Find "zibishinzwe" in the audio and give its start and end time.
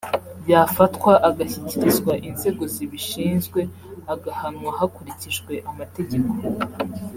2.73-3.59